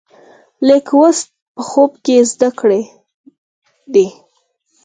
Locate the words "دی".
3.93-4.07